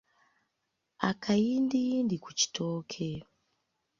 [1.09, 3.09] Akayindiyindi ku kitooke.